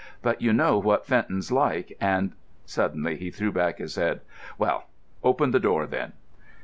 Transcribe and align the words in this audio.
"But 0.23 0.41
you 0.41 0.51
know 0.51 0.79
what 0.79 1.05
Fenton's 1.05 1.51
like, 1.51 1.95
and——" 2.01 2.33
Suddenly 2.65 3.17
he 3.17 3.29
threw 3.29 3.51
back 3.51 3.77
his 3.77 3.97
head. 3.97 4.21
"Well!—open 4.57 5.51
the 5.51 5.59
door, 5.59 5.85
then!" 5.85 6.13